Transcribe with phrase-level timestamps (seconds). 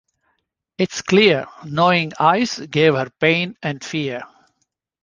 [0.79, 4.23] Its clear, knowing eyes gave her pain and fear.